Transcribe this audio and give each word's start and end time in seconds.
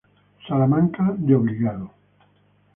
Salamanca 0.47 1.13
de 1.19 1.35
Obligado. 1.35 1.91